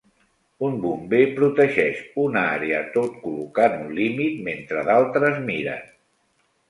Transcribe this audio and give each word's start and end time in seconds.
Un 0.67 0.77
bomber 0.85 1.19
protegeix 1.39 1.99
una 2.23 2.43
àrea 2.53 2.79
tot 2.95 3.19
col·locant 3.27 3.77
un 3.83 3.95
límit 4.01 4.43
mentre 4.51 4.83
d'altres 4.89 5.39
miren. 5.53 5.87